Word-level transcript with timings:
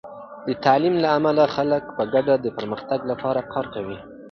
د 0.47 0.49
تعلیم 0.65 0.95
له 1.03 1.09
امله، 1.17 1.43
خلک 1.55 1.83
په 1.95 2.03
ګډه 2.13 2.35
د 2.39 2.47
پرمختګ 2.57 2.99
لپاره 3.11 3.41
کار 3.53 3.65
کوي. 3.73 3.99